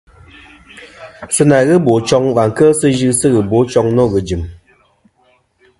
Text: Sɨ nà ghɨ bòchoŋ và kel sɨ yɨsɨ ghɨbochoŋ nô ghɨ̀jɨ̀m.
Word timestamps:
Sɨ 1.33 1.43
nà 1.49 1.57
ghɨ 1.67 1.75
bòchoŋ 1.85 2.23
và 2.35 2.43
kel 2.57 2.71
sɨ 2.79 2.87
yɨsɨ 2.99 3.27
ghɨbochoŋ 3.33 3.87
nô 3.95 4.03
ghɨ̀jɨ̀m. 4.11 4.41